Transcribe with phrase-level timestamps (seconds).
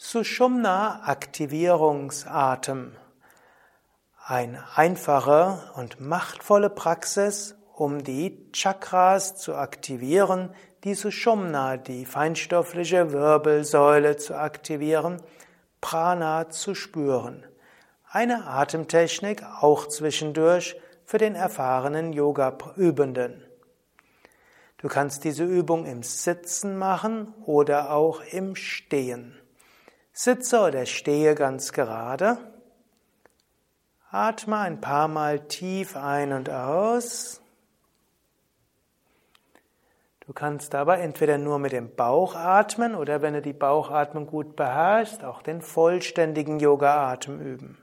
[0.00, 2.92] Sushumna Aktivierungsatem.
[4.24, 14.16] Eine einfache und machtvolle Praxis, um die Chakras zu aktivieren, die Sushumna, die feinstoffliche Wirbelsäule
[14.16, 15.20] zu aktivieren,
[15.80, 17.44] Prana zu spüren.
[18.08, 20.76] Eine Atemtechnik auch zwischendurch
[21.06, 23.44] für den erfahrenen Yoga-Übenden.
[24.76, 29.36] Du kannst diese Übung im Sitzen machen oder auch im Stehen.
[30.20, 32.38] Sitze oder stehe ganz gerade.
[34.10, 37.40] Atme ein paar Mal tief ein und aus.
[40.26, 44.56] Du kannst dabei entweder nur mit dem Bauch atmen oder wenn du die Bauchatmung gut
[44.56, 47.78] beherrschst, auch den vollständigen Yoga-Atem üben.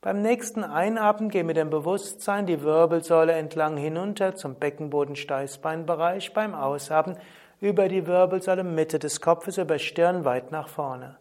[0.00, 6.34] Beim nächsten Einatmen geh mit dem Bewusstsein die Wirbelsäule entlang hinunter zum Beckenboden-Steißbeinbereich.
[6.34, 7.16] Beim Ausatmen
[7.60, 11.18] über die Wirbelsäule Mitte des Kopfes über Stirn weit nach vorne.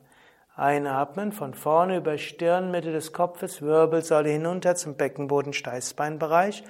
[0.57, 6.63] Einatmen von vorne über Stirn, Mitte des Kopfes, Wirbelsäule hinunter zum Beckenboden-Steißbeinbereich.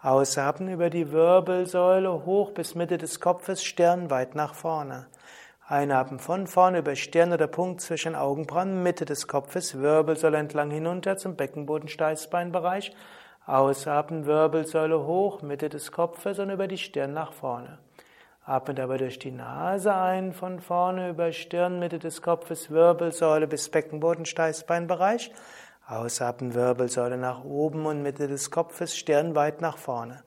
[0.00, 5.08] Ausatmen über die Wirbelsäule hoch bis Mitte des Kopfes, Stirn weit nach vorne.
[5.66, 11.16] Einatmen von vorne über Stirn oder Punkt zwischen Augenbrauen, Mitte des Kopfes, Wirbelsäule entlang hinunter
[11.16, 12.94] zum Beckenboden, Steißbeinbereich.
[13.44, 17.78] Ausatmen, Wirbelsäule hoch, Mitte des Kopfes und über die Stirn nach vorne.
[18.44, 23.68] Atme dabei durch die Nase ein, von vorne über Stirn, Mitte des Kopfes, Wirbelsäule bis
[23.68, 25.32] Beckenboden, Steißbeinbereich.
[25.86, 30.24] Ausatmen, Wirbelsäule nach oben und Mitte des Kopfes, Stirn weit nach vorne.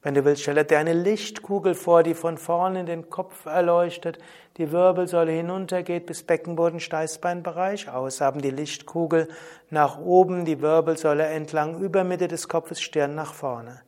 [0.00, 4.20] Wenn du willst, stelle dir eine Lichtkugel vor, die von vorne in den Kopf erleuchtet,
[4.58, 7.90] die Wirbelsäule hinuntergeht bis Beckenboden, Steißbeinbereich.
[7.90, 9.26] Ausatmen die Lichtkugel
[9.70, 13.80] nach oben, die Wirbelsäule entlang über Mitte des Kopfes, Stirn nach vorne.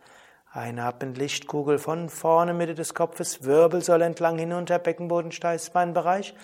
[0.58, 6.34] Einatmen Lichtkugel von vorne, Mitte des Kopfes, Wirbelsäule entlang hinunter, Beckenboden, Steißbeinbereich.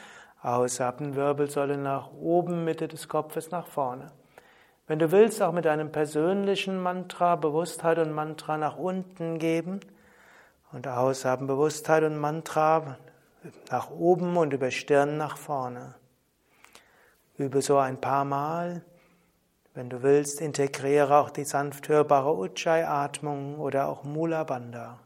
[0.41, 4.13] Ausatmen Wirbelsäule nach oben, Mitte des Kopfes nach vorne.
[4.87, 9.81] Wenn du willst, auch mit einem persönlichen Mantra Bewusstheit und Mantra nach unten geben
[10.71, 12.99] und aushaben Bewusstheit und Mantra
[13.69, 15.95] nach oben und über Stirn nach vorne.
[17.37, 18.83] Übe so ein paar Mal.
[19.75, 25.01] Wenn du willst, integriere auch die sanft hörbare Ujjayi-Atmung oder auch Mula Bandha.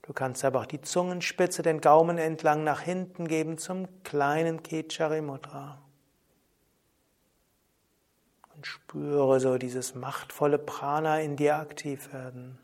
[0.00, 5.20] Du kannst aber auch die Zungenspitze, den Gaumen entlang nach hinten geben zum kleinen Kechari
[5.20, 5.78] Mudra
[8.54, 12.58] und spüre so dieses machtvolle Prana in dir aktiv werden.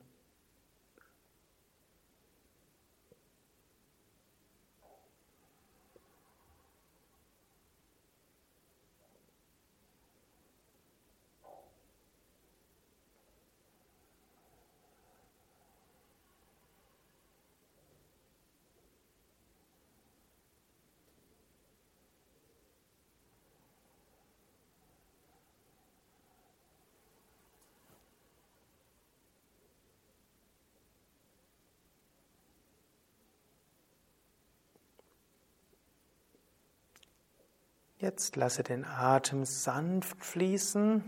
[38.00, 41.02] Jetzt lasse den Atem sanft fließen.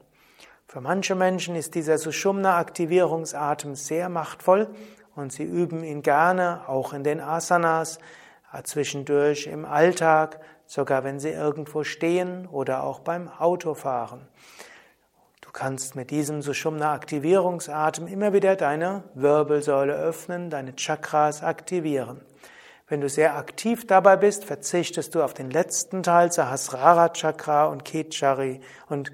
[0.67, 4.67] Für manche Menschen ist dieser Sushumna-Aktivierungsatem sehr machtvoll
[5.15, 8.00] und sie üben ihn gerne, auch in den Asanas,
[8.51, 14.27] äh, zwischendurch im Alltag, sogar wenn sie irgendwo stehen oder auch beim Autofahren.
[15.41, 22.21] Du kannst mit diesem Sushumna-Aktivierungsatem immer wieder deine Wirbelsäule öffnen, deine Chakras aktivieren.
[22.88, 27.85] Wenn du sehr aktiv dabei bist, verzichtest du auf den letzten Teil, Sahasrara Chakra und
[27.85, 29.12] Ketchari und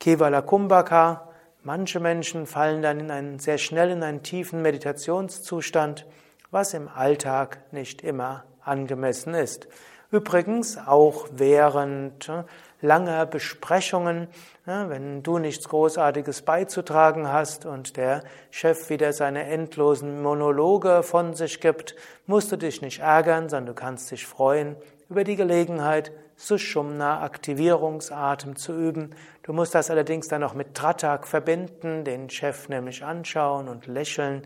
[0.00, 1.28] Kevala Kumbhaka.
[1.62, 6.06] Manche Menschen fallen dann in einen, sehr schnell in einen tiefen Meditationszustand,
[6.50, 9.68] was im Alltag nicht immer angemessen ist.
[10.10, 12.44] Übrigens auch während äh,
[12.80, 14.28] langer Besprechungen,
[14.64, 21.60] wenn du nichts Großartiges beizutragen hast und der Chef wieder seine endlosen Monologe von sich
[21.60, 21.94] gibt,
[22.26, 24.76] musst du dich nicht ärgern, sondern du kannst dich freuen
[25.10, 26.10] über die Gelegenheit,
[26.40, 29.10] Sushumna Aktivierungsatem zu üben.
[29.42, 34.42] Du musst das allerdings dann noch mit Tratak verbinden, den Chef nämlich anschauen und lächeln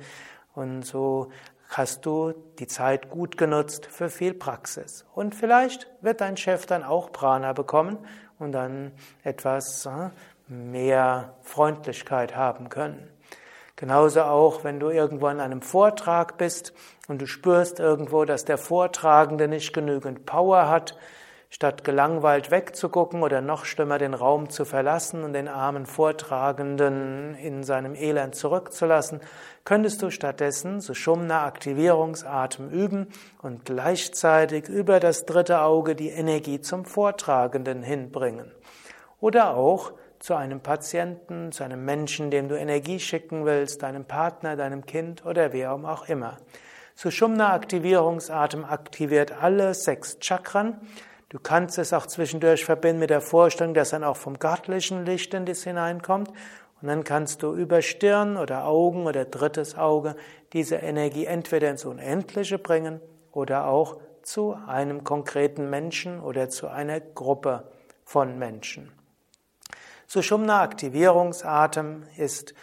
[0.55, 1.31] und so
[1.69, 5.07] hast du die Zeit gut genutzt für viel Praxis.
[5.15, 7.99] Und vielleicht wird dein Chef dann auch Prana bekommen
[8.41, 8.91] und dann
[9.23, 10.11] etwas äh,
[10.49, 13.09] mehr Freundlichkeit haben können.
[13.77, 16.73] Genauso auch, wenn du irgendwo an einem Vortrag bist
[17.07, 20.97] und du spürst irgendwo, dass der Vortragende nicht genügend Power hat,
[21.55, 27.63] Statt gelangweilt wegzugucken oder noch schlimmer den Raum zu verlassen und den armen Vortragenden in
[27.63, 29.21] seinem Elend zurückzulassen,
[29.65, 33.07] könntest du stattdessen Sushumna Aktivierungsatem üben
[33.41, 38.51] und gleichzeitig über das dritte Auge die Energie zum Vortragenden hinbringen.
[39.21, 44.57] Oder auch zu einem Patienten, zu einem Menschen, dem du Energie schicken willst, deinem Partner,
[44.57, 46.37] deinem Kind oder wer auch immer.
[46.97, 50.81] Sushumna Aktivierungsatem aktiviert alle sechs Chakren
[51.35, 55.35] Du kannst es auch zwischendurch verbinden mit der Vorstellung, dass dann auch vom göttlichen Licht
[55.35, 56.29] in das hineinkommt.
[56.81, 60.15] Und dann kannst du über Stirn oder Augen oder drittes Auge
[60.53, 63.01] diese Energie entweder ins Unendliche bringen
[63.33, 67.69] oder auch zu einem konkreten Menschen oder zu einer Gruppe
[68.05, 68.93] von Menschen.
[70.07, 72.55] Sushumna Aktivierungsatem ist